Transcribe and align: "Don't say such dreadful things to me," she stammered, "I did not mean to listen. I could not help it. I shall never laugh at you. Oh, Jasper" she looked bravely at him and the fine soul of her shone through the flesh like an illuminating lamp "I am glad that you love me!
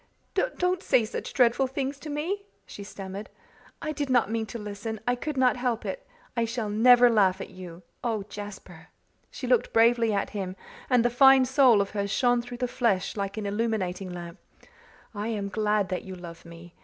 "Don't 0.33 0.81
say 0.81 1.05
such 1.05 1.31
dreadful 1.31 1.67
things 1.67 1.99
to 1.99 2.09
me," 2.09 2.41
she 2.65 2.83
stammered, 2.83 3.29
"I 3.83 3.91
did 3.91 4.09
not 4.09 4.31
mean 4.31 4.47
to 4.47 4.57
listen. 4.57 4.99
I 5.07 5.13
could 5.13 5.37
not 5.37 5.57
help 5.57 5.85
it. 5.85 6.07
I 6.35 6.43
shall 6.43 6.71
never 6.71 7.07
laugh 7.07 7.39
at 7.39 7.51
you. 7.51 7.83
Oh, 8.03 8.23
Jasper" 8.23 8.87
she 9.29 9.45
looked 9.45 9.71
bravely 9.71 10.11
at 10.11 10.31
him 10.31 10.55
and 10.89 11.05
the 11.05 11.11
fine 11.11 11.45
soul 11.45 11.81
of 11.81 11.91
her 11.91 12.07
shone 12.07 12.41
through 12.41 12.57
the 12.57 12.67
flesh 12.67 13.15
like 13.15 13.37
an 13.37 13.45
illuminating 13.45 14.11
lamp 14.11 14.39
"I 15.13 15.27
am 15.27 15.49
glad 15.49 15.89
that 15.89 16.01
you 16.03 16.15
love 16.15 16.45
me! 16.45 16.73